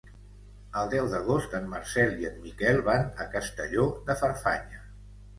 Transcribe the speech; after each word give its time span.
El 0.83 0.87
deu 0.91 1.09
d'agost 1.09 1.51
en 1.57 1.67
Marcel 1.73 2.15
i 2.23 2.27
en 2.29 2.39
Miquel 2.45 2.79
van 2.87 3.05
a 3.25 3.27
Castelló 3.35 3.85
de 4.09 4.15
Farfanya. 4.23 4.81